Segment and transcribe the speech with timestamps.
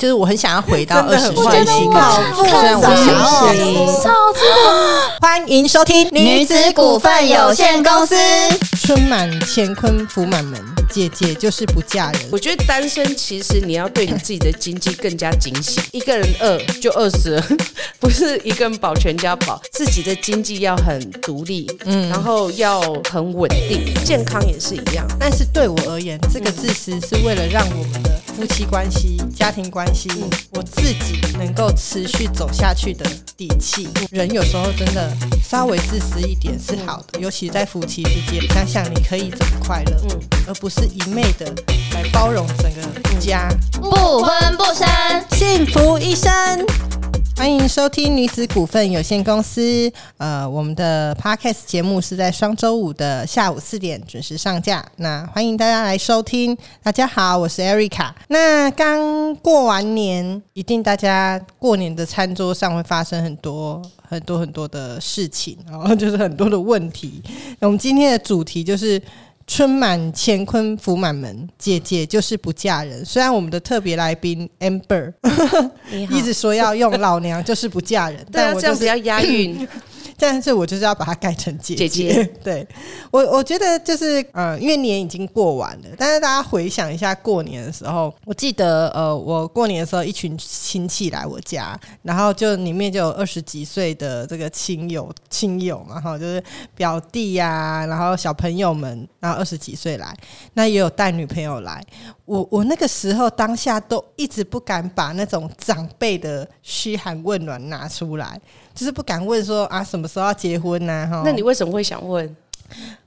[0.00, 4.10] 就是我很想要回到二十真的很岁的心好态，虽然我想要超。
[5.20, 8.16] 欢迎收听女子股份有限公司。
[8.80, 10.58] 春满乾坤福满门，
[10.90, 12.22] 姐姐就是不嫁人。
[12.32, 17.44] 我觉得单身其实你要对你自己的经济更加警醒，一个人饿就饿死了，
[18.00, 22.80] 不是一个人保全家保，自己的经济要很独立，嗯，然后要
[23.12, 25.06] 很稳定，健康也是一样。
[25.20, 30.08] 但是对我而言，这个自私是为了让我们的夫妻关系、家庭关系，
[30.52, 33.04] 我自己能够持续走下去的
[33.36, 33.88] 底气。
[34.10, 35.12] 人有时候真的
[35.42, 41.46] 稍微自私一点是好的，尤其在夫妻之间，想想你可以怎么快乐，嗯而不是一昧的
[41.92, 43.48] 来包容整个家，
[43.80, 43.90] 不
[44.22, 44.88] 婚不生，
[45.32, 46.30] 幸福一生。
[47.40, 49.90] 欢迎收听女子股份有限公司。
[50.18, 54.84] 呃，我们的 podcast 节目是在双周五的下午四点准时上架。
[54.96, 56.54] 那欢迎大家来收听。
[56.82, 58.12] 大家好，我是 Eric。
[58.28, 67.22] 那刚过完年，一定大家过年的餐桌上会发生很多很多很多的事情，然后 就是很多的问题。
[67.58, 69.00] 那我们今天的主题就是。
[69.52, 73.04] 春满乾坤福满门，姐姐就是不嫁人。
[73.04, 75.12] 虽然我们的特别来宾 Amber
[75.90, 79.66] 一直说要用老娘就是不嫁人，但我就是要押韵，
[80.20, 81.88] 但是我就是要把它改成姐姐。
[81.88, 82.66] 姐 对。
[83.10, 96.42] 我，我觉得就是呃，因为年已经过完了，但是大家回想一下过年的时候，我记得呃，我过年的时候一群亲戚来我家，然后就里面就有二十几岁的这个亲友亲友嘛，哈，就是
[96.76, 100.16] 表弟呀、然后小朋友们，然后二十几岁来，
[100.54, 101.84] 那也有带女朋友来。
[102.30, 108.40] 我我那个时候当下都一直不敢把那种长辈的嘘寒问暖拿出来，
[108.72, 112.36] 就是不敢问说啊什么时候要结婚呐、哈，那你为什么会想问？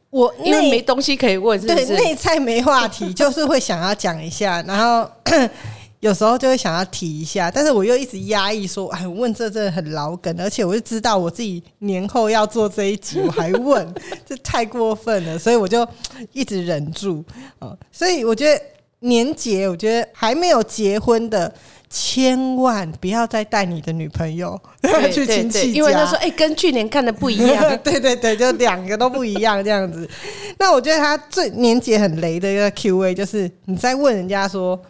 [0.10, 1.86] 我因为没东西可以问，对？
[1.96, 5.10] 内菜没话题，就是会想要讲一下，然后
[6.02, 13.88] 有时候就会想要提一下，但是我又一直压抑说，哎，问这真的很老梗，而且我就知道我自己年后要做这一集，我还问，
[14.28, 15.88] 这太过分了，所以我就
[16.33, 17.23] 一直忍住
[17.60, 17.78] 哦。
[17.89, 18.62] 所以我觉得
[19.03, 21.53] 年节，我觉得还没有结婚的。
[21.95, 27.64] 千万不要再带你的女朋友对 去亲戚家，因为他说，哎、跟去年看的不一样。
[27.86, 30.09] 对对对，就两个都不一样这样子。
[30.58, 34.81] 那我觉得他最年节很雷的一个 Q&A 就是你在问人家说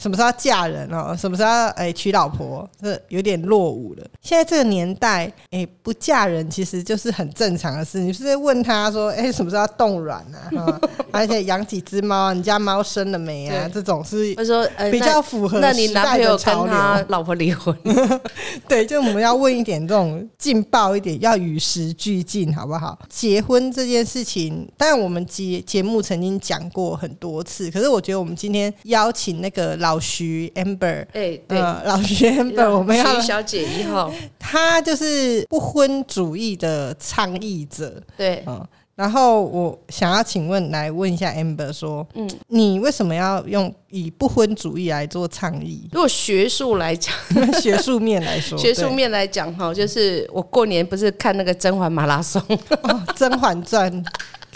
[0.00, 4.06] 什么时候要嫁人哦，什么时候要哎、娶老婆，这有点落伍了。
[4.22, 7.98] 现在这个年代，哎、不嫁人其实就是很正常的事。
[7.98, 10.50] 你是在问他说，哎、什么时候要冻卵啊？
[10.54, 13.66] 哈而且养几只猫啊，你家猫生了没啊？
[13.66, 17.76] 对这种是他说，呃，比那较符合那你男朋友跟他老婆离婚？
[18.68, 22.96] 对，就我们要问一点这种劲爆一点，要与时俱进，好不好？
[23.08, 38.66] 结婚这件事情，当然我们节节目曾经讲过很多次，可是我觉得我们今天邀请那个老徐 Amber，哎、对，呃，老徐 Amber，我们要徐小姐一号， 她就是不婚主义的倡议者，对，嗯。
[38.96, 45.88] 然后我想要请问，来问一下 Amber 说，嗯，你为什么要用以不婚主义来做倡议？
[45.92, 47.14] 如果学术来讲，
[47.62, 53.88] 学术面来说， 学术面来讲哈，就是我过年不是看那个甄嬛马拉松，哦，《甄嬛传》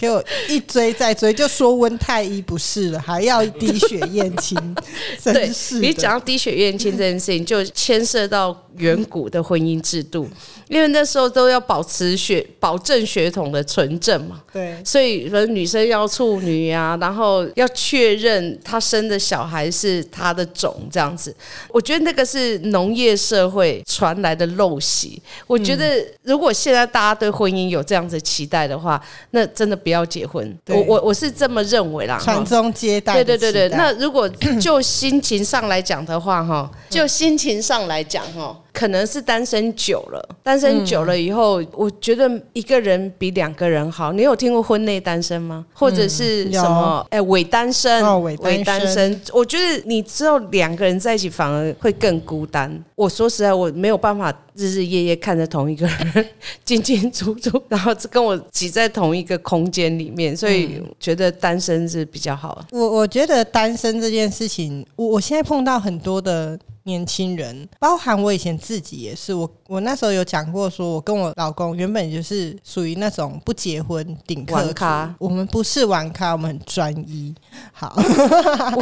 [0.03, 4.59] 给我一追再追，就说温太医不是了，还要滴血验亲，
[5.23, 10.29] 对真是你讲到滴血验亲这件事情，就牵涉到远古的婚姻制度，
[10.67, 14.43] 因为那时候都要保持血保证血统的纯正嘛。
[14.53, 21.33] 对所以，说女生要处女啊，然后要确认她生的小孩是她的种，这样子。
[21.69, 25.23] 我觉得那个是农业社会传来的陋习。
[25.47, 30.59] 我觉得，如果现在大家对婚姻有这样子期待的话，那真的不要结婚。
[30.69, 32.17] 我我我是这么认为啦。
[32.19, 34.29] 哈传宗接代对对对对，那如果
[34.61, 44.13] 就心情上来讲的话，哈，就心情上来讲，哈，可能是单身久了，单身久了以后，我觉得一个人比两个人好。
[44.13, 45.65] 你有听过婚内单身吗？
[45.75, 47.07] 或者是什么？
[47.11, 49.21] 哎，伪单身，哦伪单身单身。
[49.33, 52.83] 我觉得你之后两个人在一起反而会更孤单。
[52.95, 56.27] 我说实在，我没有办法日日夜夜看着同一个人
[56.65, 62.65] 进进出出，然后跟我挤在同一个空间里面，所以觉得单身是比较好。
[62.71, 77.35] 我我觉得单身这件事情，我我现在碰到很多的年轻人，包含我以前自己也是，我我那时候有讲过，说我跟我老公原本就是属于那种不结婚顶咖我们不是玩咖，我们很专一。
[77.73, 77.95] 好，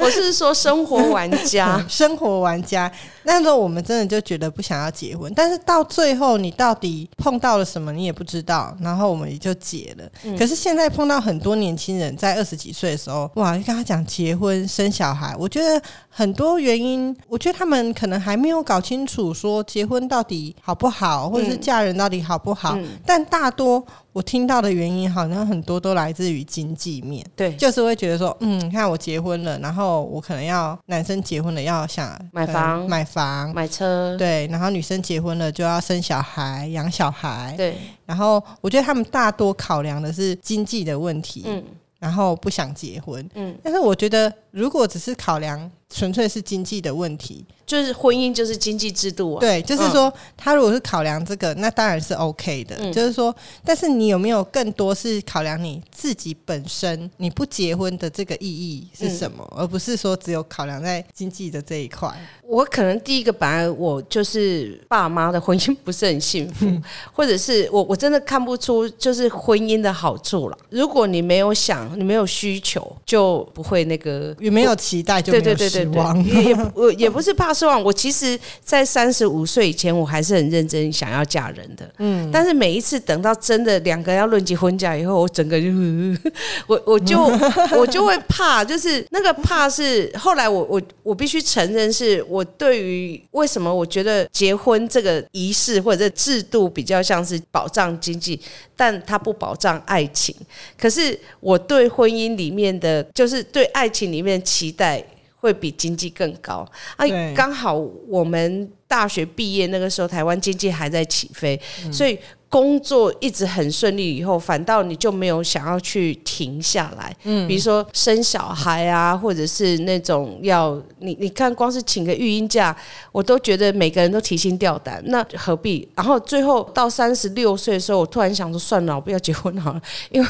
[0.00, 2.90] 我是说生活玩家， 生活玩家。
[3.24, 10.08] 那时候我们真的就觉得不想要结婚，但是到最后你到底碰到了什么，你也不知道，然后我们也就结了。
[10.24, 22.74] 嗯可是现在碰到很多年轻人在二十几岁的时候，哇，就跟他讲结婚生小孩，我觉得很多原因，我觉得他们可能还没有搞清楚说结婚到底好不好，或者是嫁人到底好不好。
[22.76, 22.86] 嗯。
[23.04, 27.24] 但大多我听到的原因，好像很多都来自于经济面。
[27.34, 32.88] 对，就是会觉得说，嗯，你看我结婚了，然后我可能要男生结婚了要想买房。
[32.88, 41.62] 买房，买车，对，然后女生结婚了就要生小孩、养小孩，对，然后我觉得他们大多考量的是经济的问题，嗯。
[41.98, 52.92] 然后不想结婚，嗯，但是我觉得如果只是考量纯粹是经济的问题，就是婚姻就是经济制度啊，对，就是说他如果是考量这个，那当然是 OK 的，嗯。
[52.92, 53.34] 就是说，
[53.64, 62.12] 但是你有没有更多是考量你自己本身你不结婚的这个意义是什么，而不是说只有考量在经济的这一块。
[62.42, 66.66] 我可能第一个本来我就是爸妈的婚姻不是很幸福，
[67.12, 70.58] 或者是我我真的看不出就是婚姻的好处了。
[70.70, 77.82] 如果你没有想，你没有需求，就不会那个也没有期待就对没有对对对对失望，，也也不 我也不是怕失望。
[77.82, 81.88] 我其实，在三十五岁以前，我还是很认真想要嫁人的。
[81.98, 85.66] 嗯，但是每一次等到真的两个人要论及婚嫁以后，我整个就，
[86.66, 87.20] 我我就
[87.78, 98.40] 我就会怕，就是那个怕是后来我我我必须承认，是我对于为什么我觉得结婚这个仪式或者制度比较像是保障经济，
[98.76, 100.34] 但它不保障爱情。
[100.78, 105.02] 可是我对婚姻里面的，就是对爱情里面的期待。
[105.36, 106.66] 会比经济更高
[106.96, 107.32] 啊对！
[107.34, 107.74] 刚好
[108.08, 111.60] 我们大学毕业那个时候，台湾经济还在起飞，
[111.92, 112.18] 所以
[112.48, 114.16] 工作一直很顺利。
[114.16, 122.74] 以后反倒你就没有想要去停下来，嗯，比如说生小孩啊，或者是那种要你你看，光是请个育婴假，
[123.12, 125.86] 我都觉得每个人都提心吊胆，那何必？
[125.94, 130.28] 然后最后到三十六岁的时候，我突然想说，算了，我不要结婚好了，因为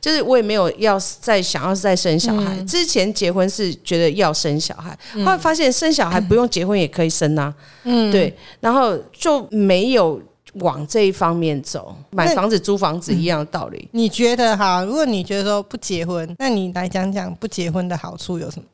[0.00, 2.56] 就是我也没有要再想要再生小孩。
[2.62, 7.52] 之前结婚是觉得要生小孩，后来发现生小孩不用结婚也可以生啊，
[7.84, 10.20] 嗯，对，然后就没有
[10.54, 13.88] 往这一方面走，买房子租房子一样的道理。
[13.92, 14.82] 你觉得哈？
[14.84, 18.64] 如果你觉得说不结婚，那你来讲讲不结婚的好处有什么？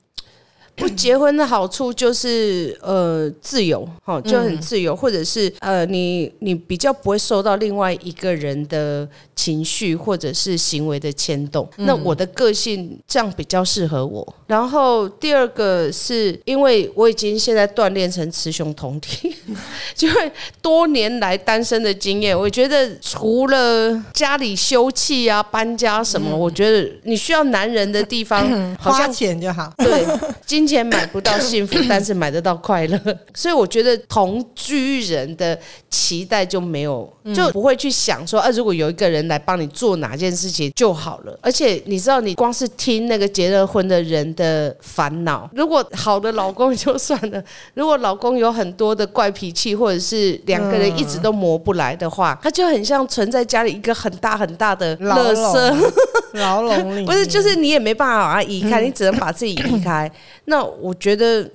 [0.77, 11.69] 不结婚的好处就是呃自由，哈，就很自由，或者是呃你你比较不会受到另外一个人的情绪或者是行为的牵动。
[11.77, 14.35] 那我的个性这样比较适合我。
[14.47, 19.35] 然后第二个是因为我已经现在锻炼成雌雄同体，
[19.95, 28.45] 就会多年来单身的经验，我觉得除了家里休憩啊、搬家什么，我觉得你需要男人的地方，
[28.79, 29.73] 好花像钱就好。
[29.79, 30.05] 对，
[30.47, 32.99] 金钱买不到幸福，但是买得到快乐。
[33.35, 35.59] 所以我觉得同居人的
[35.89, 41.39] 期待就没有，就不会去想说，啊，如果有一个人来帮你做哪件事情就好了。
[41.41, 47.43] 而且你知道，你光是听那个结了婚的人的烦恼，如果好的老公就算了，
[47.75, 55.71] 如果老公有很多的怪脾气，或者是两个人一直都磨不来的话，他就很像存在家里一个很大很大的牢垃圾。
[55.71, 55.93] 笼，
[56.35, 60.11] 牢笼里 不是，就是你也没办法把它移开，你只能把自己移开。
[60.47, 61.49] 那我觉得，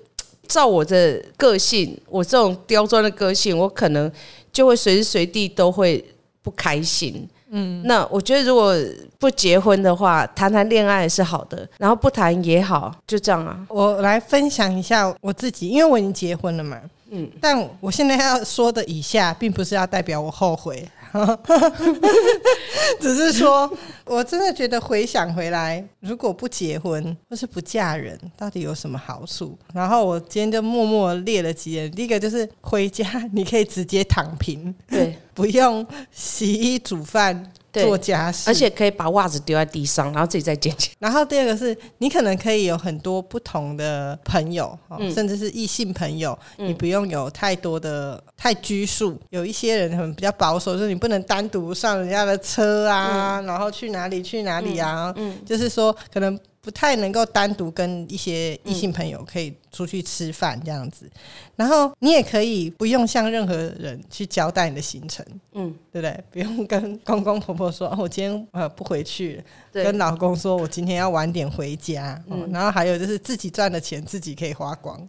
[0.47, 4.11] 照我的个性，我这种刁钻的个性，我可能
[4.51, 6.03] 就会随时随地都会
[6.41, 7.27] 不开心。
[7.51, 8.75] 嗯，那我觉得如果
[9.17, 13.65] 不结婚的话，谈谈恋爱是好的，然后不谈也好，就这样啊。
[13.69, 16.79] 我来分享一下我自己，因为我已经结婚了嘛。
[17.11, 20.87] 嗯，但我现在要说的以下，并不是要代表我后悔，
[22.99, 23.71] 只是说
[24.05, 29.57] 我真的觉得回想回来，如果不结婚或是不嫁人，到底有什么好处？
[29.73, 37.51] 然后我今天就默默列了几点，第一个就是回家你可以直接躺平，对， 不用洗衣煮饭。
[37.71, 40.95] 对做家事，而且可以把袜子丢在地上，然后自己再捡起来。
[40.99, 49.19] 然后第二个是你可能可以有很多不同的朋友，哦嗯甚至是异性朋友，你不用有太多的太拘束。
[49.29, 55.13] 有一些人可能比较保守，就是你不能单独上人家的车啊，然后去哪里去哪里啊，
[55.45, 56.39] 就是说可能。
[56.61, 61.09] 不太能够单独跟一些异性朋友可以出去吃饭这样子，
[61.55, 66.23] 然后你也可以不用向任何人去交代你的行程，嗯，对不对？
[66.31, 75.07] 不用跟公公婆婆说，哦、我今天呃不回去跟老公说我今天要晚点回家，哦然后还有就是自己赚的钱自己可以花光，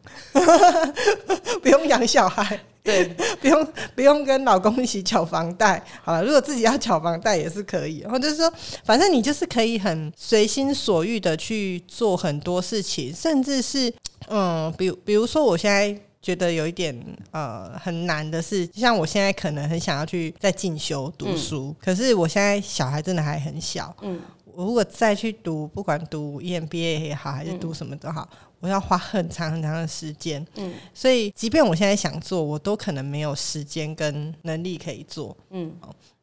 [1.63, 2.59] 不用养小孩。
[2.83, 3.05] 对，
[3.41, 5.83] 不用不用跟老公一起缴房贷。
[6.03, 8.53] 好了，如果自己要缴房贷也是可以，或者是说，
[8.85, 13.93] 反正你就是可以很随心所欲的去做很多事情，甚至是
[14.29, 15.99] 嗯，比如比如说我现在。
[16.23, 16.95] 觉得有一点
[17.31, 24.21] 呃很难的是，像我现在可能很想要去再进修读书，可是我现在小孩真的还很小，嗯，
[24.61, 28.29] 我如果再去读，不管读 EMBA 也好，还是读什么都好，
[28.61, 35.75] 我要花很长很长的时间，嗯，所以即便我现在想做，我都可能没有时间跟能力可以做，嗯，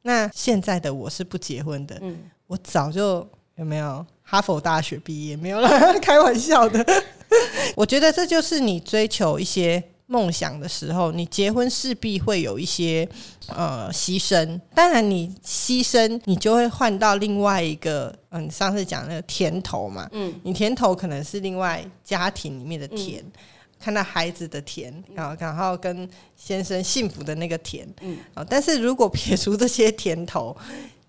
[0.03, 2.15] 那现在的我是不结婚的，嗯，
[2.45, 6.85] 我早就有没有哈佛大学毕业没有了， 开玩笑的。
[7.75, 13.07] 我觉得这就是你追求一些梦想的时候，你结婚势必会有一些
[13.47, 14.59] 呃牺牲。
[14.73, 20.09] 当然，你牺牲，你就会换到另外一个，嗯，上次讲那个甜头嘛。
[20.13, 23.23] 嗯，你甜头可能是另外家庭里面的甜，
[23.79, 27.87] 看到孩子的甜，然后然后跟先生幸福的那个甜。
[28.01, 28.17] 嗯，
[28.49, 30.55] 但是如果撇除这些甜头，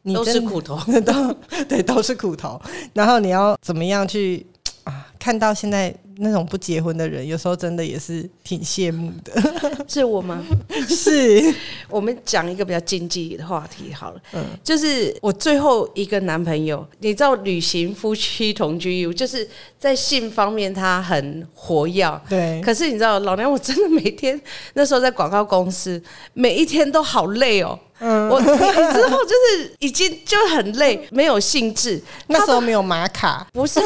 [0.02, 0.76] 你都是苦头，
[1.06, 1.32] 都
[1.68, 2.60] 对，都是苦头。
[2.94, 4.44] 然后你要怎么样去
[4.82, 5.06] 啊？
[5.18, 5.94] 看到现在。
[6.20, 9.40] 那种不结婚的人，有时候真的也是挺羡慕的。
[9.86, 10.44] 是我吗？
[10.88, 11.54] 是
[11.88, 14.20] 我们讲一个比较经济的话题好了。
[14.32, 19.48] 嗯，就是我最后一个男朋友，你知道，旅行夫妻同居，就是
[19.78, 22.20] 在性方面他很活跃。
[22.28, 22.60] 对。
[22.62, 24.40] 可是你知道，老娘我真的每天
[24.74, 26.02] 那时候在广告公司，
[26.34, 27.78] 每一天都好累哦。
[28.00, 32.00] 嗯，我之后就是已经就很累，没有兴致。
[32.28, 33.80] 那时候没有玛卡，不是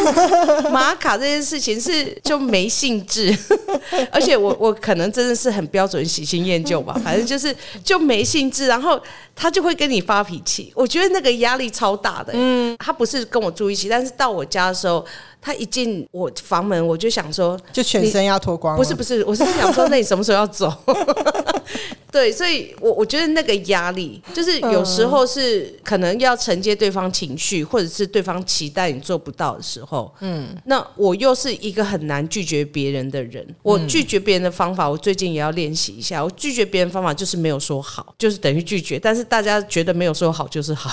[0.70, 3.34] 玛卡这件事情是就没兴致，
[4.10, 9.00] 而且我我可能真的是很标准喜新厌旧吧，反正就是就没兴致，然后
[9.34, 10.72] 他就会跟你发脾气。
[10.74, 12.32] 我觉得那个压力超大的。
[12.34, 15.04] 嗯，他不是跟我住一起，但是到我家的时候。
[15.44, 18.76] 他一进我房门，我就想说，就全身要脱光。
[18.76, 20.72] 不是不是，我是想说，那你什么时候要走？
[22.12, 30.14] 对，所以，我我觉得那个压力，就是有时候是可能要承接对方情绪，或者是对方期待你做不到的时候。
[30.20, 33.44] 嗯，那我又是一个很难拒绝别人的人。
[33.62, 36.22] 我拒绝别人的方法，我最近也要练习一下。
[36.22, 38.96] 我拒绝别人方法就是没有说好，就是等于拒绝。
[39.00, 40.90] 但是大家觉得没有说好就是好，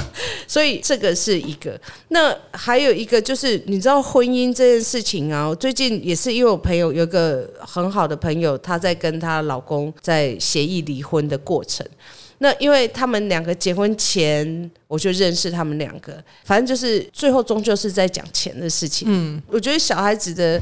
[0.48, 1.80] 所以这个是一个。
[2.08, 3.98] 那还有一个就是你知道。
[4.08, 11.86] 婚姻这件事情啊，最近也是因为我朋友有个很好的朋友，她在跟她老公在协议离婚的过程。
[12.38, 19.06] 那因为他们两个结婚前我就认识他们两个，反正就是最后终究是在讲钱的事情。
[19.10, 20.58] 嗯，我觉得小孩子的。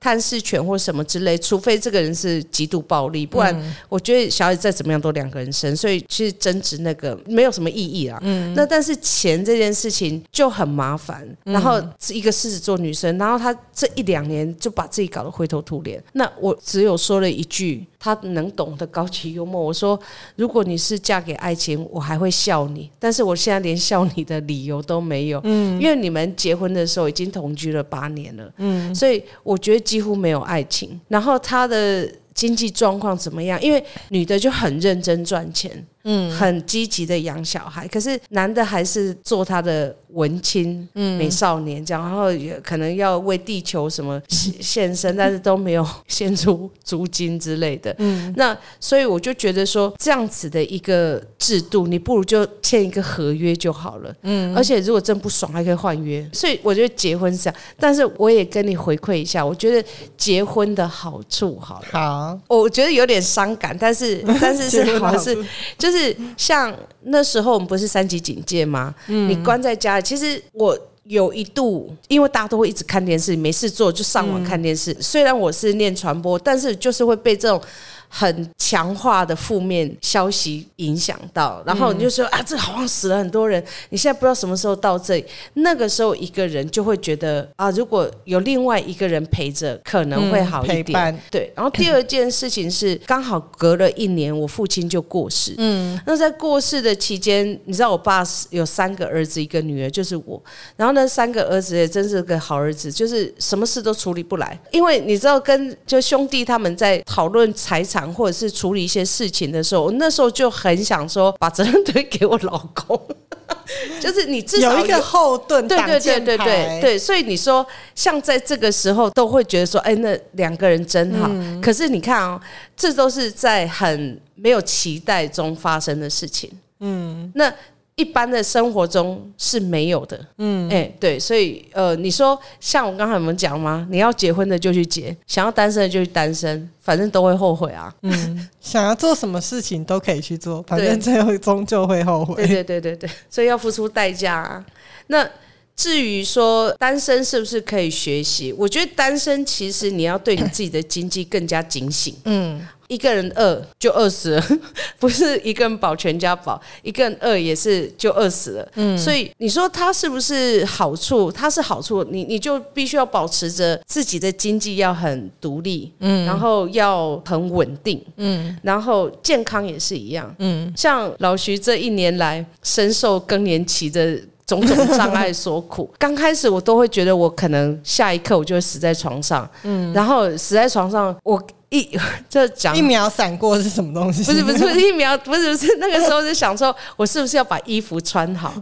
[0.00, 8.18] 探视权或什么之类，除非这个人是极度暴力，不然我觉得小姐再怎么样都两个人生，所以其实争执那个没有什么意义啊。
[8.22, 16.02] 嗯那但是钱这件事情就很麻烦，然后是一个狮子座女生，然后她这一两年就把自己搞得灰头土脸。
[16.12, 17.86] 那我只有说了一句。
[17.98, 19.60] 他能懂得高级幽默。
[19.60, 19.98] 我说，
[20.36, 22.90] 如果你是嫁给爱情，我还会笑你。
[22.98, 31.00] 但是我现在连笑你的理由都没有，嗯，因为你们结婚的时候已经同居了八年了，嗯，所以我觉得几乎没有爱情。
[31.08, 33.60] 然后他的经济状况怎么样？
[33.60, 35.86] 因为女的就很认真赚钱。
[36.04, 47.94] 嗯，很积极的养小孩，可是男的还是做他的文青嗯美少年这样，然后也可能要为地球什么献身， 但是都没有献出租金之类的。
[47.98, 54.14] 嗯，那所以我就觉得说，这样子的一个制度，你不如就签一个合约就好了。
[54.22, 56.26] 嗯，而且如果真不爽，还可以换约。
[56.32, 59.86] 所以我觉得结婚是这样，但是我也跟你回馈一下，我觉得
[60.16, 61.86] 结婚的好处好了。
[61.92, 65.36] 好，我觉得有点伤感，但是但是是好是
[65.76, 65.97] 就是。
[65.98, 68.94] 是像那时候我们不是三级警戒吗？
[69.06, 74.96] 你关在家里，其实我有一度，因为大家都会一直看电视，没事做就上网看电视。
[75.00, 77.60] 虽然我是念传播，但是就是会被这种。
[78.08, 83.62] 很强化的负面消息影响到，然后你就说啊，这好像死了很多人。
[83.90, 85.24] 你现在不知道什么时候到这里，
[85.54, 91.20] 那个时候一个人就会觉得啊，如果有另外一个人陪着，可能会好一点。
[91.30, 95.54] 对，然后第二件事情是，刚好隔了一年，我父亲就过世。
[95.58, 100.42] 嗯，那在过世的期间，你知道我爸有三个儿子，一个女儿，就是我。
[100.76, 107.97] 然后那三个儿子也真是个好儿子，就是什么事都处理不来，因为你知道，跟就兄弟他们在讨论财产。
[108.12, 113.00] 或者是处理一些事情的时候，我那时候就很想说，把责任推给我老公，
[114.00, 116.98] 就是你至少有一个后盾，对对对对对对。
[116.98, 121.30] 所以你说，像在这个时候，都会觉得说，哎，那两个人真好。
[121.62, 122.40] 可是你看哦，
[122.76, 126.50] 这都是在很没有期待中发生的事情。
[126.80, 127.52] 嗯，那
[127.98, 130.18] 一般的生活中是没有的。
[130.38, 133.86] 嗯，哎、对，所以呃，你说像我刚才我们讲吗？
[133.90, 137.92] 你要结婚的就去结，想要单身的就去单身，反正都会后悔啊。
[138.02, 142.36] 嗯想要做什么事情都可以去做，反正最后终究会后悔。
[142.36, 144.64] 对对对对对，所以要付出代价啊。
[145.08, 145.28] 那
[145.74, 152.14] 至于说单身是不是可以学习，我觉得单身其实你要对你自己的经济更加警醒。
[152.24, 154.44] 嗯，一个人饿就饿死了，
[154.98, 158.68] 不是一个人保全家饱，一个人饿也是就饿死了。
[158.74, 161.30] 嗯，所以你说它是不是好处？
[161.30, 174.18] 它是好处，你你就必须要保持着自己的经济要很独立，嗯，然后要很稳定，嗯，然后健康也是一样，嗯，像老徐这一年来深受更年期的。
[174.48, 181.38] 种种障碍所苦， 刚开始我都会觉得我可能下一刻我就会死在床上，嗯，然后死在床上，我
[181.70, 181.86] 一
[182.30, 184.24] 就讲一秒闪过是什么东西？
[184.24, 188.54] 不是不是 一秒，不是不是那个时候就想说，我是不是要把衣服穿好？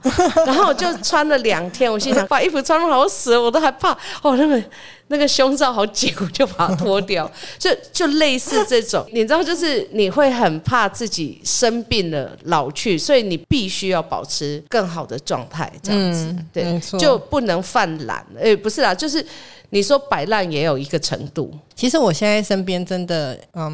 [0.45, 4.63] 然后我就穿了两天，我心想把衣服穿好，我死了我都害怕哦，那个
[5.07, 19.25] 那个胸罩好紧，我就把它脱掉，就就类似这种，你知道，就是你会很怕自己生病了老去，所以你必须要保持更好的状态，这样子，对就不能犯懒，诶、不是啦，就是
[19.71, 23.71] 你说摆烂也有一个程度，其实我现在身边真的嗯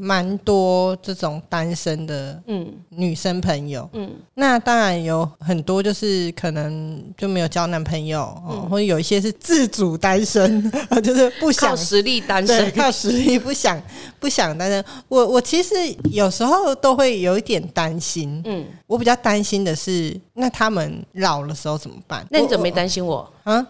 [0.00, 10.70] 蛮多这种单身的嗯女生朋友，嗯，那当然有很多就是可能就没有交男朋友，哦、或者有一些是自主单身，
[11.02, 13.80] 就是不想靠实力单身，靠实力不想
[14.20, 14.84] 不想单身。
[15.08, 15.74] 我我其实
[16.10, 22.24] 有时候都会有一点担心，嗯，我比较担心的是，那他们老的时候怎么办？
[22.30, 23.28] 那你怎么没我担心我？
[23.42, 23.66] 啊？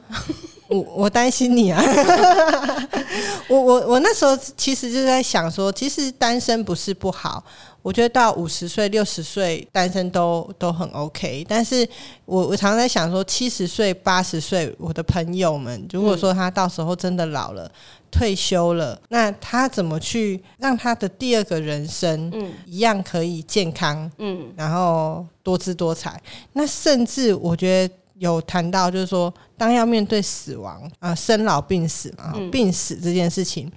[0.68, 1.82] 我我担心你啊！
[3.48, 7.44] 我我我那时候其实就在想说，其实单身不是不好，
[7.82, 11.44] 我觉得到五十岁、六十岁单身都都很 OK。
[11.48, 11.86] 但是
[12.24, 17.70] 我我常常在想说，七十岁、八十岁，我的朋友们，如果说他到时候真的老了。
[18.10, 22.32] 退休了，那他怎么去让他的第二个人生，
[22.64, 26.22] 一样可以健康，嗯然后多姿多彩？
[26.52, 33.70] 那甚至我觉得有谈到，就是说，当要面对死亡啊、生老病死嘛，病死这件事情，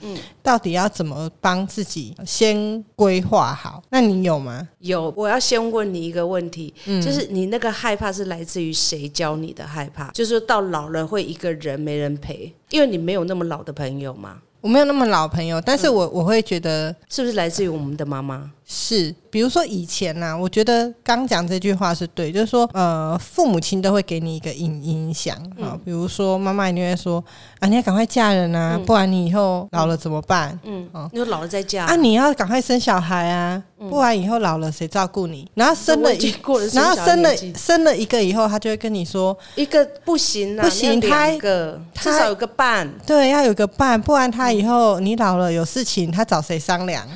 [0.44, 3.82] 到底要怎么帮自己先规划好？
[3.89, 4.67] 那你有吗？
[4.79, 10.12] 有，我要先问你一个问题，嗯就是你那个害怕是来自于谁教你的害怕？
[10.12, 18.51] 就是说到老了会一个人没人陪，因为你没有那么老的朋友嘛，我没有那么老朋友，但是我我会觉得是不是来自于我们的妈妈？
[18.69, 27.23] 是，比如说以前呐、我觉得刚讲这句话是对，就是说，呃，父母亲都会给你一个影影响啊、比如说妈妈一定会说
[27.60, 30.60] 啊，你要赶快嫁人啊，不然你以后老了怎么办？
[30.65, 31.86] 嗯，你说老了再嫁。
[31.86, 35.49] 啊，你要赶快生小孩啊，不然以后老了谁照顾你？
[35.53, 36.36] 然后生了一
[36.73, 42.86] 然后生了生了一个以后，他就会跟你说，一个不行啊，不行他个他至少有个伴。
[43.06, 47.08] 对，要有个伴，不然他以后你老了有事情，他找谁商量？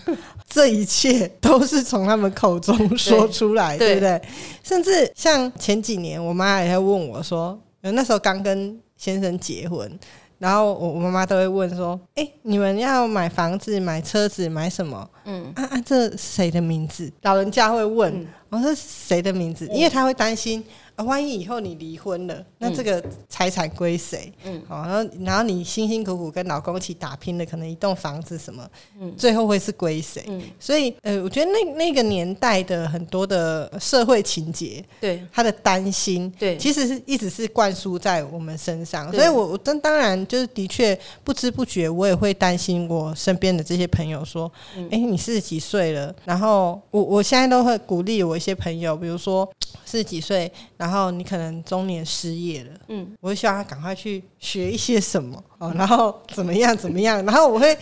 [0.53, 4.21] 这一切都是从他们口中说出来， 对对不对？
[4.61, 9.89] 甚至像前几年，我妈也会问我说，呃那时候刚跟先生结婚，
[10.37, 15.09] 然后我我妈妈都会问说：“哎、你们要买房子、买车子、买什么？
[15.25, 19.65] 嗯，啊啊，这是谁的名字？”老人家会问，嗯我说是谁的名字？
[19.67, 20.61] 因为他会担心
[20.95, 24.31] 啊，万一以后你离婚了，那这个财产归谁？
[24.43, 28.67] 嗯，好，然后然后你辛辛苦苦跟老公一起打拼的，可能一栋房子什么，
[28.99, 30.23] 嗯，最后会是归谁？
[30.27, 30.41] 嗯？
[30.59, 35.21] 所以呃，我觉得那那个年代的很多的社会情节，对。
[35.31, 36.57] 他的担心，对。
[36.57, 49.49] 其实是一直是灌输在我们身上，所以我我当当然就是的确不知不觉，我也会担心我身边的这些朋友说，嗯哎、你四十几岁了，然后我我现在都会鼓励我一些朋友，比如说
[49.85, 53.03] 四十几岁，然后你可能中年失业了，嗯。
[53.03, 57.77] 嗯，我会希望他赶快去学一些什么哦，然后怎么样怎么样， 然后我会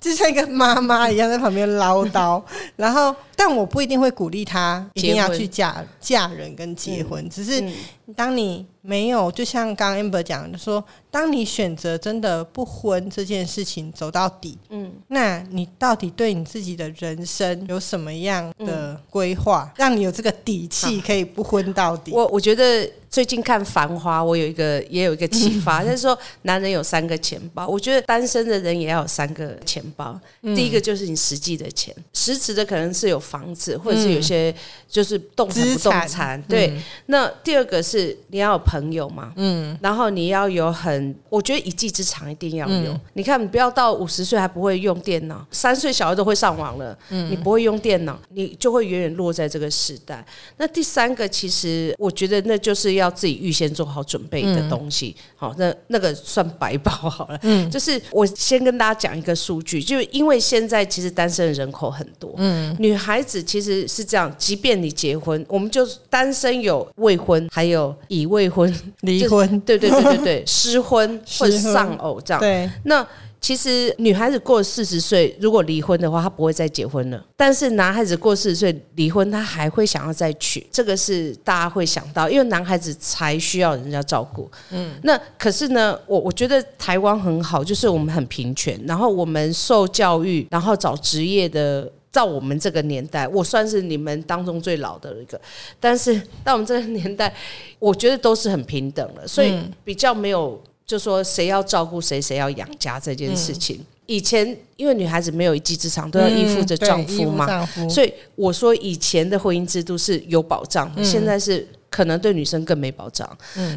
[0.00, 2.40] 就像一个妈妈一样在旁边唠叨，
[2.76, 7.72] 然后但我不一定会鼓励他一定要去嫁嫁人跟结婚，只是嗯。
[8.14, 14.92] 当你没有，就像刚刚 Amber 讲的说，当你选择真的不婚这件事情走到底，嗯。
[15.08, 22.12] 那你到底对你自己的人生有什么样的规划，让你有这个底气可以不婚到底？
[22.12, 30.20] 我我觉得最近看《繁花》，我有一个也有一个启发， 就是说男人有三个钱包，我觉得单身的人也要有三个钱包。
[30.42, 34.52] 第一个就是你实际的钱，实质的可能是有房子，或者是有些
[34.88, 36.42] 就是动产不动产产。
[36.48, 42.98] 对，那第二个是你要有朋友嘛，嗯，然后你要有很，我觉得一技之长一定要有。
[43.12, 50.26] 你看，你不要到五十岁还不会用电脑，三岁小孩都会上网了，你不会用电脑，你就会远远落在这个时代。
[50.56, 55.14] 那第三个，其实我觉得那就是要自己预先做好准备的东西。
[55.36, 57.38] 好，那那个算白包好了。
[57.42, 72.40] 嗯，就是我先跟大家讲一个数据，就是因为现在其实单身的人口很多，嗯，女孩子其实是这样，即便你结婚，我们就单身有未婚，还有已未婚、离婚，对对对对对， 失婚或者丧偶这样。
[72.40, 73.06] 对，那
[73.44, 77.22] 其实女孩子过四十岁，如果离婚的话，她不会再结婚了。
[77.36, 84.50] 但是男孩子过四十岁离婚，他还会想要再娶，这个是大家会想到，因为男孩子才需要人家照顾。
[84.70, 91.92] 嗯，那可是呢，我我觉得台湾很好，就是我们很平权，然后我们受教育，然后找职业的。
[92.10, 95.40] 到我们这个年代，我算是你们当中最老的一个，
[95.80, 97.34] 但是到我们这个年代，
[97.80, 103.80] 我觉得都是很平等了，所以比较没有就说谁要照顾谁，谁要养家这件事情。
[104.06, 113.26] 以前因为女孩子没有一技之长，都要依附着丈夫嘛，丈夫所以我说以前的婚姻制度是有保障的，现在是可能对女生更没保障。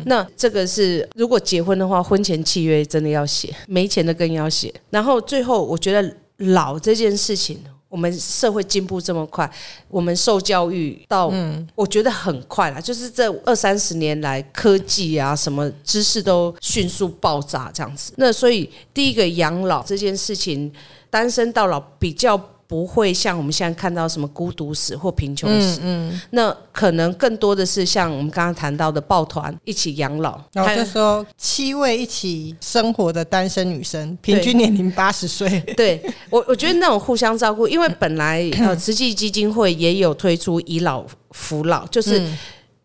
[0.06, 4.74] 那这个是如果结婚的话，婚前契约真的要写，没钱的更要写。
[4.89, 7.60] 然后最后我觉得老这件事情。
[7.97, 9.51] 我们社会进步这么快，
[9.88, 11.33] 我们受教育到，
[11.73, 12.79] 我觉得很快啦。
[12.79, 18.13] 就是这二三十年来，科技啊，什么知识都迅速爆炸这样子。
[18.17, 20.71] 那所以第一个养老这件事情，
[21.10, 25.80] 单身到老比较不会像我们现在看到什么孤独死或贫穷死，
[26.32, 35.60] 那可能更多的是像我们刚刚谈到的抱团一起养老，然后就说七位一起生活的单身女生，平均年龄八十岁。
[35.77, 42.21] 对我，我觉得那种互相照顾，因为本来呃，慈济基金会也有推出以老扶老，就是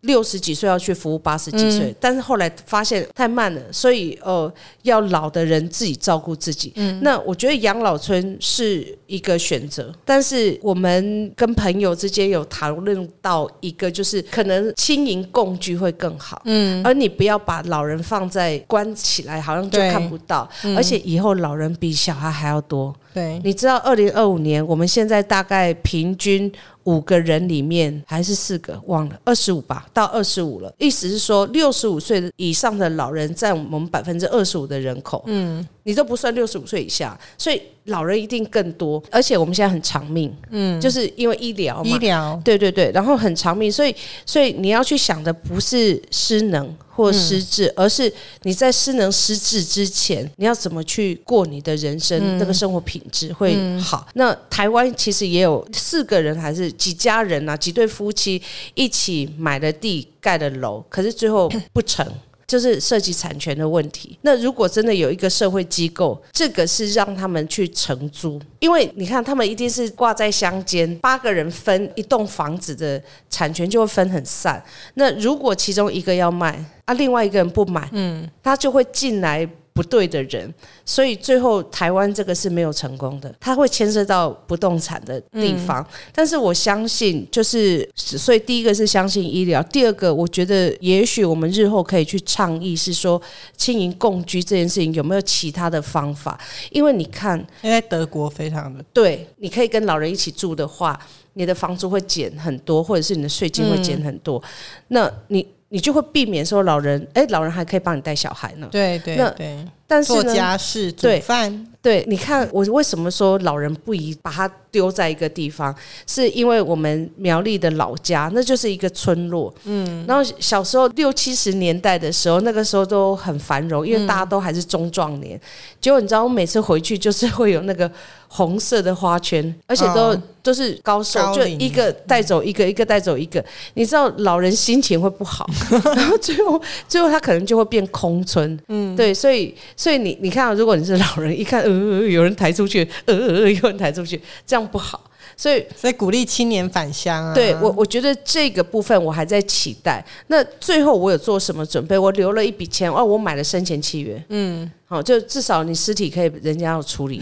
[0.03, 4.51] 六十几岁要去服务八十几岁，但是后来发现太慢了，所以呃，
[4.83, 6.73] 要老的人自己照顾自己。
[7.01, 16.41] 那我觉得养老村是一个选择，但是我们跟朋友之间有讨论到一个，就是可能轻盈共居会更好。
[16.45, 22.93] 嗯，而你不要把老人放在关起来，好像就看不到，而且以后老人比小孩还要多。
[23.13, 26.51] 对，你知道，二零二五年我们现在大概平均
[26.85, 30.73] 五个人里面还是四个，忘了二十五吧，到二十五了。
[30.79, 35.23] 意思是说，六十五岁以上的老人占我们百分之二十五的人口。
[35.27, 39.01] 嗯，你都不算六十五岁以下，所以老人一定更多。
[39.11, 43.93] 而且我们现在很长命，嗯，就是因为医疗嘛，医疗对对对，然后很长命，所以
[44.25, 48.11] 所以你要去想的不是失能或失智，而是
[48.43, 54.07] 你在失能失智之前，你要怎么去过你的人生，那个生活品质会好。
[54.13, 58.41] 那台湾其实也有四个人还是几家人啊，几对夫妻
[58.73, 62.07] 一起买了地盖了楼，可是最后不成。
[62.53, 64.15] 就是涉及产权的问题。
[64.21, 74.63] 那如果真的有一个社会机构，这个是让他们去承租，因为你看他们一定是挂在乡间，八个人分一栋房子的产权就会分很散。
[74.93, 79.49] 那如果其中一个要卖，啊，另外一个人不买，嗯，他就会进来。
[79.73, 80.53] 不对的人，
[80.85, 85.85] 所以最后台湾这个是没有成功的，它会牵涉到不动产的地方。
[86.13, 93.19] 但是我相信，就是所以第一个是相信医疗，第二个我觉得也许我们日后可以去倡议，是说
[93.57, 96.39] 轻盈共居这件事情有没有其他的方法？
[96.69, 100.99] 因为你看，因为在德国非常的对，你可以跟老人一起住的话，
[101.33, 104.41] 你的房租会减很多，或者是你的税金会减很多，
[104.89, 108.67] 那你你就会避免说老人，哎，老人还可以帮你带小孩呢。
[108.69, 115.73] 对对那对，做但是呢，家事、煮对饭，对，你看我为什么说老人不宜把他丢在一个地方，
[116.07, 125.39] 是因为我们苗栗的老家那就是一个村落，嗯，然后小时候六七十年代的时候，那个时候都很繁荣，因为大家都还是中壮年。
[125.79, 127.89] 结果你知道，我每次回去就是会有那个
[128.27, 133.41] 红色的花圈，而且都、哦都是高手，就一个带走一个，一个带走一个。
[133.75, 135.49] 你知道老人心情会不好，
[135.95, 145.09] 然后最后最后他可能就会变空村，嗯，对，所以所以你你看啊，如果你是老人，一看呃呃有人抬出去，呃呃呃有人抬出去，这样不好。
[145.35, 147.33] 所以所以鼓励青年返乡啊。
[147.33, 150.03] 对我，我觉得这个部分我还在期待。
[150.27, 151.97] 那最后我有做什么准备？
[151.97, 157.21] 我留了一笔钱，哦，我买了生前契约，嗯，好，就至少你尸体可以人家要处理。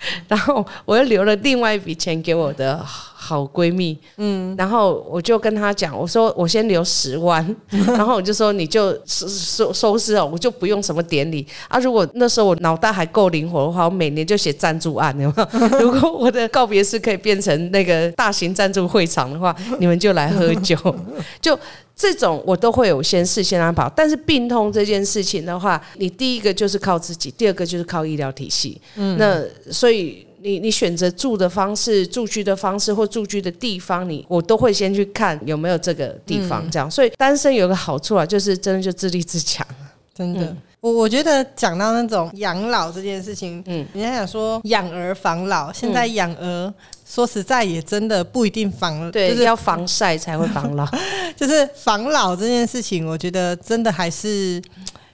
[0.28, 11.78] 然后我又留了另外一笔钱给我的好闺蜜，嗯，然后我就跟她讲，我说我先留十万， 然后我就说你就收收收拾哦，我就不用什么典礼啊。
[11.78, 15.78] 如果那时候我脑袋还够灵活的话，我每年就写赞助案，有没有？
[15.78, 20.76] 如果我的告别式可以变成那个大型赞助会场的话，你们就来喝酒，
[21.40, 21.58] 就。
[22.00, 28.80] 这种我都会有先事先安排，但是病痛这件事情的话，你第一个就是靠自己，第二个就是靠医疗体系。
[28.94, 36.64] 嗯，那所以你你选择住的方式、住居的方式或住居的地方，你我都会先去看有没有这个地方。
[36.70, 39.66] 这样，所以单身有个好处啊，就是真的就自立自强。
[40.14, 46.72] 真的，我我觉得讲到那种养老这件事情，嗯，人家想说养儿防老，现在养儿。
[47.12, 50.86] 说实在，也真的不一定防，对，就是要防晒才会防老。
[51.36, 54.62] 就是防老这件事情，我觉得真的还是。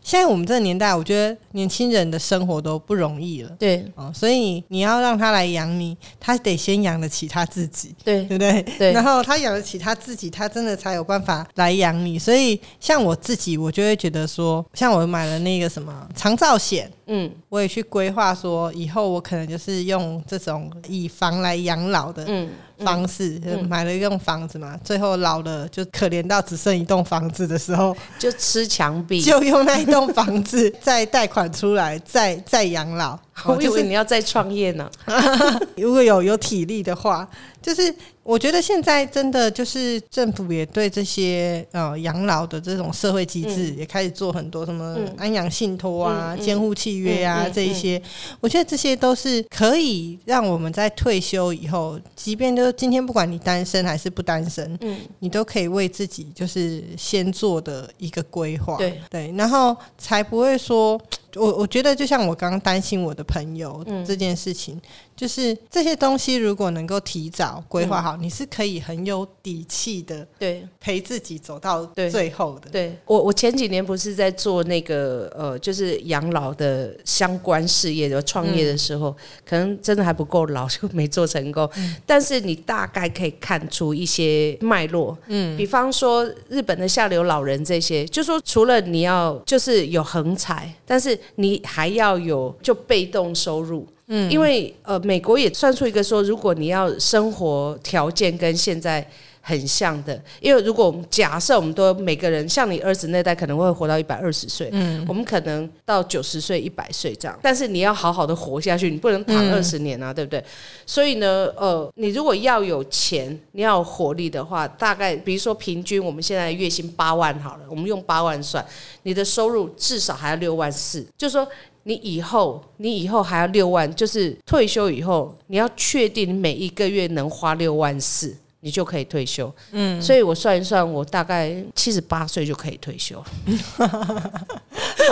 [0.07, 3.51] 现在我们这个年代，我觉得年轻人的生活都不容易了。
[3.59, 8.63] 对，哦，所以你要让他来养你，他得先养得起他自己，对，对不对？
[8.79, 8.93] 对。
[8.93, 12.17] 然后他养得起他自己，他真的才有办法来养你。
[12.17, 22.49] 所以像我自己，我就会觉得说，像我买了那个什么长照险，嗯，我也去规划说，以后我可能就是用这种以房来养老的，嗯。
[22.79, 33.19] 方式买了一栋房子嘛，最后老了就可怜到只剩一栋房子的时候，就吃墙壁，就用那一栋房子再贷款出来，再再养老。
[33.47, 34.91] 我以为你要再创业呢，
[35.77, 37.29] 如果有有体力的话。
[37.63, 48.01] 就是我觉得现在真的就是政府也对这些呃养老的这种社会机制也开始做很多什么安养信托啊、监护契约啊这一些，
[48.39, 59.01] 我觉得这些都是可以让我们在退休以后，即便就是今天不管你单身还是不单身，嗯，你都可以为自己就是先做的一个规划，对。
[59.11, 61.01] 对，然后才不会说。
[61.37, 64.81] 我我觉得就像我刚刚担心我的朋友这件事情，
[65.17, 72.71] 就是这些东西如果能够提早规划好，你是可以很有底气的，对，陪自己走到最后的。
[72.71, 72.97] 对。
[73.07, 79.17] 我，我前几年不是在做那个呃，就是养老的相关事业的创业的时候，
[79.49, 81.69] 可能真的还不够老，就没做成功。
[82.05, 99.07] 但是你大概可以看出一些脉络，嗯，比方说日本的下流老人这些，就说除了你要就是有横财，但是你还要有就被动收入，嗯，因为呃，美国也算出一个说，如果你要生活条件跟现在。
[99.49, 110.43] 很像的，因为如果我们假设我们都每个人像你儿子那代可能会活到一百二十岁，嗯，我们可能到九十岁、一百岁这样，但是你要好好的活下去，你不能躺二十年啊，对不对？
[110.85, 118.67] 所以呢，呃，你如果要有钱，你要有活力的话，大概比如说平均我们现在月薪八万好了，我们用八万算，
[119.05, 121.47] 你的收入至少还要六万四，就说
[121.87, 128.37] 你以后你以后还要六万，就是退休以后你要确定每一个月能花六万四。
[128.61, 133.23] 你就可以退休，嗯，所以我算一算，我大概七十八岁就可以退休。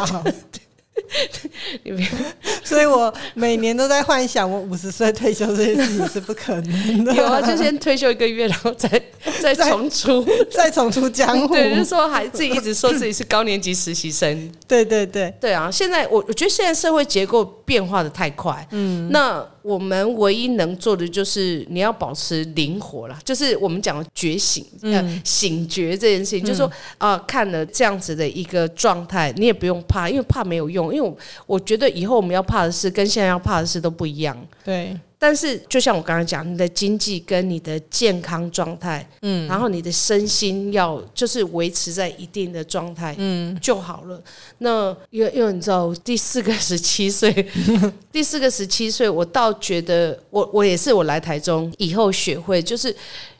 [0.05, 0.25] 好。
[2.65, 7.15] 所以，我每年都在幻想，我五十岁退休这件事情是不可能的。
[7.15, 8.89] 有啊，就先退休一个月，然后再
[9.41, 11.55] 再重出， 再重出江湖。
[11.55, 14.51] 对，就说还自己一直说自己是高年级实习生。
[14.67, 15.71] 对对对对啊！
[15.71, 24.63] 现在我我觉得现在社会结构变化的太快，嗯，那我们唯一能做的就是你要保持灵活啦，就是我们讲的觉醒、
[25.25, 30.95] 醒觉这件事情，就是说啊，看了这样子的一个状态，你也不用怕，因为怕没有用。
[30.95, 31.15] 因为
[31.47, 34.37] 我觉得以后我们要怕的事跟现在要怕的事都不一样。
[34.63, 34.95] 对，
[35.27, 44.23] 但是就像我刚刚讲，你的经济跟你的健康状态，嗯，然后你的身心要就是维持在一定的状态，嗯，就好了。
[44.59, 47.33] 那因为因为你知道，第四个十七岁，
[48.13, 52.95] 第四个十七岁，我倒觉得我我也是我来台中以后学会，就是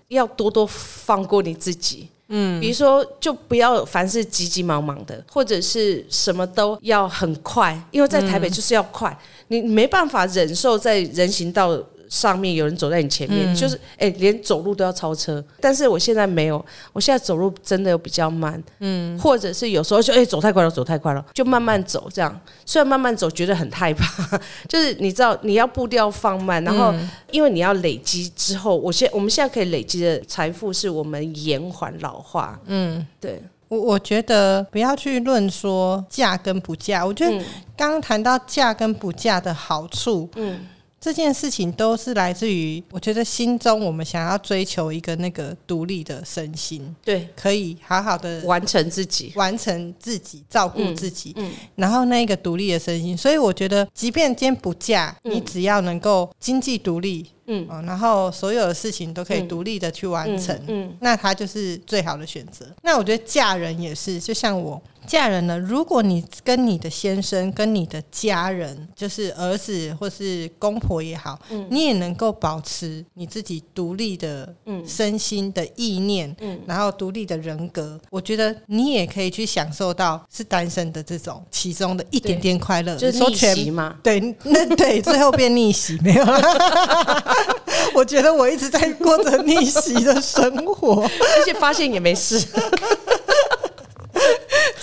[0.09, 2.09] 要多多放过你自己。
[2.29, 9.15] 嗯，比如说，就不要凡事急急忙忙的，或者是什么都要很快，因为在台北就是要快，
[9.49, 11.83] 你没办法忍受在人行道。
[12.07, 15.43] 上面有人走在你前面，就是哎，连走路都要超车。
[15.59, 22.41] 但是我现在没有，我现在走路真的有比较慢，嗯，或者是有时候就哎走太快了，走太快了，就慢慢走这样。
[22.65, 26.95] 虽然慢慢走觉得很害怕， 就是你知道你要步调放慢，然后
[27.33, 32.61] 因为你要累积之后，我现我们现在可以累积的财富是我们延缓老化。
[32.67, 33.43] 嗯，对
[33.75, 37.37] 我我觉得不要去论说价跟不价，我觉得
[37.77, 40.67] 刚刚谈到价跟不价的好处，嗯。
[41.01, 49.31] 这件事情都是来自于我觉得心中我们想要追求一个那个独立的身心，对，可以好好的完成自己。
[49.35, 53.15] 完成自己，照顾自己，嗯然后那个独立的身心。
[53.15, 57.67] 所以我觉得，即便今天不嫁，你只要能够经济独立，嗯。
[57.71, 62.67] 嗯、然后所有的事情都可以独立的去完成，嗯那他就是最好的选择。
[62.83, 76.35] 那我觉得嫁人也是，就像我嫁人了，如果你跟你的先生、跟你的家人，就是儿子或是公婆也好，嗯你也能够保持你自己独立的嗯身心的意念，
[76.67, 82.97] 然后独立的人格，我觉得你也可以去享受到是单身的这种其中的一点点快乐。
[82.97, 87.35] 就是逆说全袭嘛，对， 那对，最后变逆袭没有啦。
[87.95, 91.03] 我觉得我一直在过着逆袭的生活，
[91.37, 92.43] 而且发现也没事。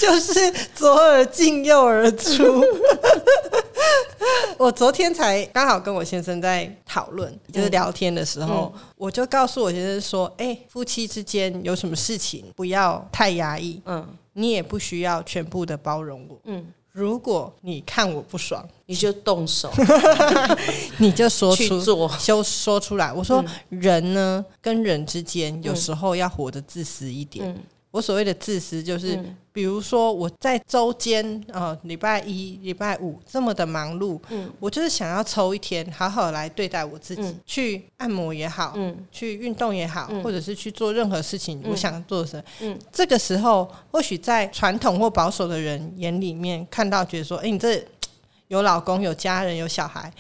[0.02, 2.64] 就是左耳进右耳出。
[4.58, 16.40] 我昨天才刚好跟我先生在讨论，就是聊天的时候，我就告诉我先生说：“哎、夫妻之间有什么事情不要太压抑，嗯你也不需要全部的包容我。
[16.46, 19.72] 嗯，如果你看我不爽，你就动手
[20.98, 22.10] 你就说出去做。
[22.20, 23.12] 就说出来。
[23.12, 27.46] 我说人呢，跟人之间有时候要活得自私一点。
[27.48, 27.58] 嗯
[27.92, 29.38] 我所谓的自私，就是、嗯。
[29.54, 34.50] 比如说我在周间呃礼拜一、礼拜五这么的忙碌，嗯。
[34.62, 37.40] 我就是想要抽一天好好来对待我自己，嗯。
[37.46, 38.98] 去按摩也好，嗯。
[39.12, 40.24] 去运动也好，嗯。
[40.24, 42.42] 或者是去做任何事情，我想做的事。
[42.62, 42.80] 嗯。
[42.94, 47.86] 这个时候，或许在传统或保守的人眼里面看到，觉得说，哎、你这
[48.48, 50.12] 有老公、有家人、有小孩。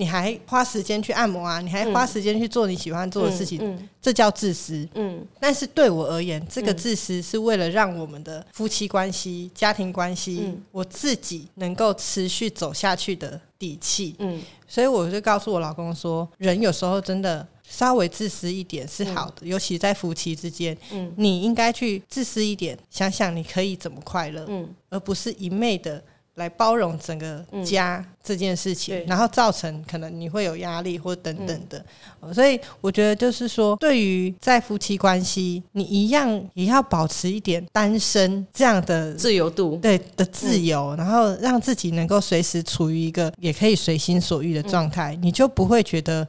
[0.00, 1.60] 你还花时间去按摩啊？
[1.60, 4.88] 你还花时间去做你喜欢做的事情，嗯这叫自私。
[4.94, 14.16] 嗯但是对我而言，这个自私是为了让我们的夫妻关系、家庭关系，嗯我自己能够持续走下去的底气。
[14.20, 26.02] 嗯所以我就告诉我老公说，人有时候真的稍微自私一点是好的，尤其在夫妻之间，嗯你应该去自私一点，想想你可以怎么快乐，嗯而不是一昧的。
[26.34, 29.04] 来包容整个家这件事情，对。
[29.04, 31.84] 然后造成可能你会有压力或等等的，
[32.20, 39.76] 呃所以我觉得就是说，对于在夫妻关系，你一样也要保持一点单身这样的自由度。
[39.76, 46.26] 对的自由，然后让自己能够随时处于一个也可以随心所欲的状态，你就不会觉得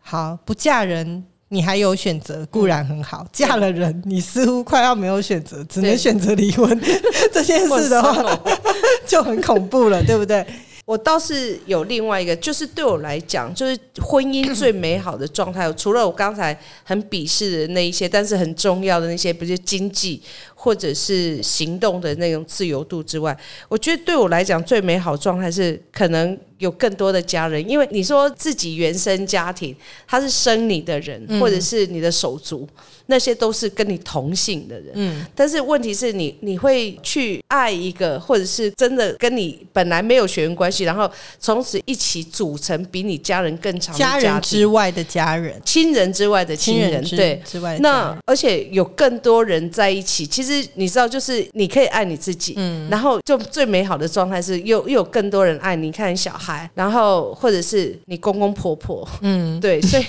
[0.00, 1.24] 好不嫁人。
[1.48, 3.26] 你还有选择，固然很好。
[3.32, 6.80] 嫁了人，你似乎快要没有选择，只能选择离婚。
[7.32, 8.40] 这件事的话，
[9.06, 10.44] 就很恐怖了，对不对？
[10.84, 20.22] 我倒是有另外一个，就是对我来讲，就是婚姻最美好的状态， 除了我刚才很鄙视的那一些，但是很重要的那些，不是经济
[20.54, 23.36] 或者是行动的那种自由度之外，
[23.68, 29.74] 我觉得对我来讲最美好状态是可能有更多的家人，因为你说自己原生家庭，
[30.06, 32.68] 他是生你的人，或者是你的手足，
[33.06, 47.42] 那些都是跟你同姓的人，嗯，但是问题是你你会去爱一个，或者是真的跟你本来没有血缘关系，然后从此一起组成比你家人更长的家人之外的家人，亲人之外的亲人，对。
[47.44, 60.04] 之外那，而且有更多人在一起，其实你知道，就是你可以爱你自己，嗯，然后就最美好的状态是又又有更多人爱你，你看小孩，然后或者是你公公婆婆，嗯，对，所以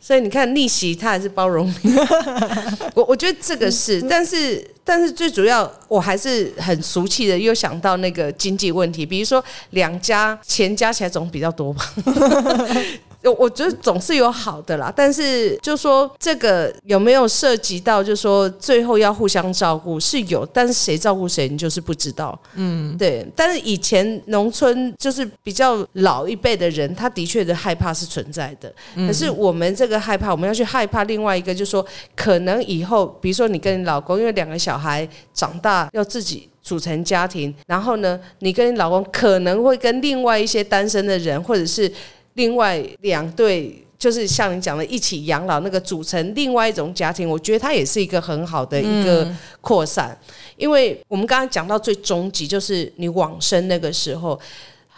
[0.00, 1.92] 所以你看逆袭他还是包容你，
[2.94, 11.94] 我我觉得这个是，但是但是最主要我还是很俗气的，又想到那个经济问题，比如说两家钱加起来总比较多吧。
[13.24, 22.38] 我我觉得总是有好的啦，但是就说这个有没有涉及到，就说最后要互相照顾是有，但是谁照顾谁你就是不知道。
[22.54, 23.26] 嗯，对。
[23.34, 28.72] 但是以前农村就是比较老一辈的人，他的确的害怕是存在的。
[28.94, 36.48] 可是我们这个害怕，我们要去害怕另外一个，就是说可能以后，比如说你跟你老公，因为两个小孩长大要自己。
[36.60, 41.90] 组成家庭，然后呢，你跟你老公可能会跟另外一些单身的人，或者是
[42.38, 49.28] 另外两对，就是像你讲的，一起养老那个组成另外一种家庭，我觉得它也是一个很好的一个
[49.60, 50.16] 扩散，
[50.56, 54.38] 因为我们刚刚讲到最终极，就是你往生那个时候。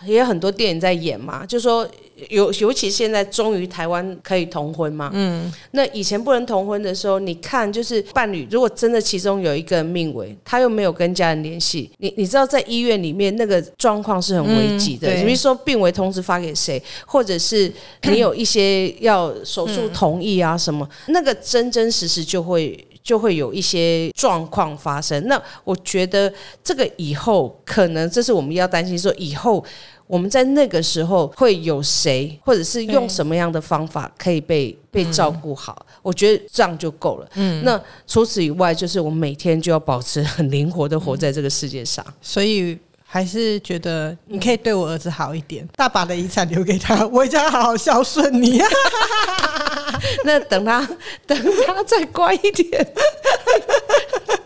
[0.07, 1.89] 也有很多电影在演嘛，就说
[2.29, 22.79] 尤尤其现在终于台湾可以同婚嘛，嗯，那以前不能同婚的时候，你看就是伴侣，如果真的其中有一个人命危，他又没有跟家人联系，你你知道在医院里面那个状况是很危急的，比如说病危通知发给谁，或者是你有一些要手术同意啊什么，那个真真实实就会。
[23.03, 25.27] 就会有一些状况发生。
[25.27, 26.33] 那我觉得
[26.63, 29.65] 这个以后可能这是我们要担心，说以后
[30.07, 35.87] 我们在那个时候会有谁，或者是用什么样的方法可以被被照顾好？
[36.03, 37.29] 我觉得这样就够了。
[37.35, 42.05] 嗯，那除此以外，就是我们每天就要保持很灵活的活在这个世界上。
[42.21, 42.77] 所以
[43.12, 48.62] 还是觉得你可以对我儿子好一点，大把的遗产留给他， 我一定要好好孝顺你。
[50.25, 50.88] 那等他
[51.27, 52.87] 等他再乖一点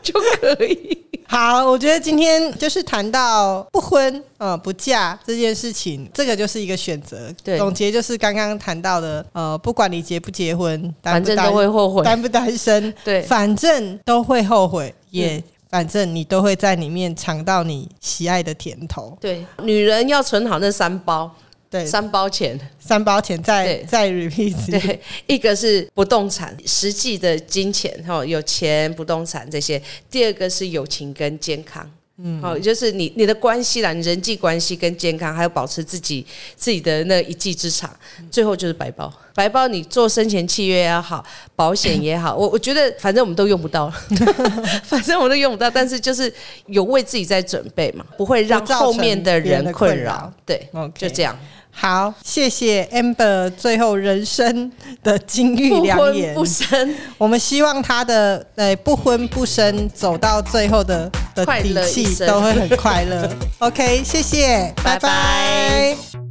[0.03, 0.98] 就可以。
[1.27, 7.18] 好，我觉得今天就是谈到不婚呃不嫁这件事情，这个就是一个选择。
[7.42, 12.03] 对总结就是刚刚谈到的，呃，不管你结不结婚，单不反正都会后悔。
[12.03, 15.42] 单不单身，对反正都会后悔，也
[15.75, 19.18] 反正你都会在里面尝到你喜爱的甜头。
[19.20, 21.29] 对，女人要存好那三包，
[21.68, 22.57] 对，三包钱。
[22.79, 24.70] 三包钱再对再 repeat。
[24.70, 29.77] 对，一个是不动产，实际的金钱哈，有钱、不动产这些；
[30.09, 31.91] 第二个是友情跟健康。
[32.17, 37.91] 嗯，好，就是你你的关系啦，你人际关系跟健康，还有保持自己自己的那一技之长，
[38.31, 39.12] 最后就是白包。
[39.35, 41.25] 白包你做生前契约也好，
[41.57, 43.93] 保险也好，我我觉得反正我们都用不到，
[44.85, 46.33] 反正我们都用不到，但是就是
[46.67, 50.33] 有为自己在准备嘛，不会让后面的人困困扰扰。
[50.47, 51.37] 对就这样。
[51.77, 54.70] 好，谢谢 Amber 最后人生
[55.03, 56.35] 的金玉良言。
[56.35, 63.29] 不生，我们希望他的呃不婚不生走到最后的的快底气都会很快乐。
[63.59, 66.24] OK，谢谢，拜拜拜拜